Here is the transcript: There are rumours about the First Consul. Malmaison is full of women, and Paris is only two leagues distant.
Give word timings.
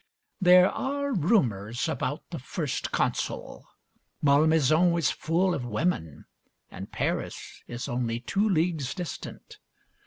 There 0.41 0.67
are 0.67 1.13
rumours 1.13 1.87
about 1.87 2.27
the 2.31 2.39
First 2.39 2.91
Consul. 2.91 3.67
Malmaison 4.19 4.97
is 4.97 5.11
full 5.11 5.53
of 5.53 5.63
women, 5.63 6.25
and 6.71 6.91
Paris 6.91 7.61
is 7.67 7.87
only 7.87 8.19
two 8.19 8.49
leagues 8.49 8.95
distant. 8.95 9.59